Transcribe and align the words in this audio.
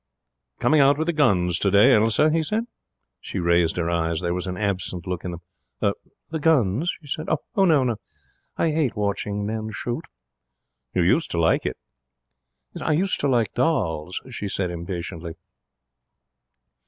'Coming 0.57 0.79
out 0.81 0.97
with 0.97 1.05
the 1.05 1.13
guns 1.13 1.59
today, 1.59 1.93
Elsa?' 1.93 2.31
he 2.31 2.41
said. 2.41 2.65
She 3.19 3.37
raised 3.37 3.77
her 3.77 3.87
eyes. 3.91 4.19
There 4.19 4.33
was 4.33 4.47
an 4.47 4.57
absent 4.57 5.05
look 5.05 5.23
in 5.23 5.29
them. 5.79 5.93
'The 6.31 6.39
guns?' 6.39 6.91
she 6.99 7.05
said. 7.05 7.27
'Oh, 7.55 7.65
no; 7.65 7.97
I 8.57 8.71
hate 8.71 8.95
watching 8.95 9.45
men 9.45 9.69
shoot.' 9.71 10.05
'You 10.95 11.03
used 11.03 11.29
to 11.29 11.39
like 11.39 11.67
it.' 11.67 11.77
'I 12.81 12.93
used 12.93 13.19
to 13.19 13.27
like 13.27 13.53
dolls,' 13.53 14.19
she 14.31 14.47
said, 14.47 14.71
impatiently. 14.71 15.33